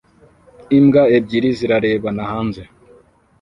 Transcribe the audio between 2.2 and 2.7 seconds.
hanze